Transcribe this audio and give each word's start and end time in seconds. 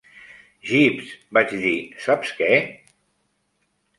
"Jeeves", 0.69 1.11
vaig 1.37 1.53
dir 1.65 1.73
"saps 2.07 2.33
què? 2.39 2.49